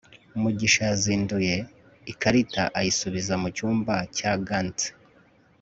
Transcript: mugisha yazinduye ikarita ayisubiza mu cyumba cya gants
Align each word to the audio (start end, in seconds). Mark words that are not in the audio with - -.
mugisha 0.41 0.81
yazinduye 0.89 1.55
ikarita 2.11 2.63
ayisubiza 2.79 3.33
mu 3.41 3.47
cyumba 3.55 3.95
cya 4.17 4.31
gants 4.47 4.83